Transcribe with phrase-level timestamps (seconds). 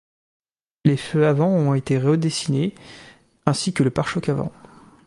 [0.83, 2.73] Les feux avants ont été redessinés
[3.45, 4.51] ainsi que le pare-choc avant.